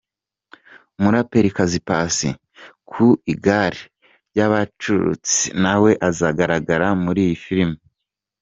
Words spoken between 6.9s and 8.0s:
muri iyi filimi.